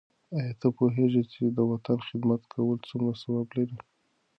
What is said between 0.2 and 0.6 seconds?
آیا